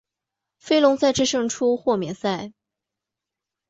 [0.57, 2.53] 飞龙再次胜出豁免赛。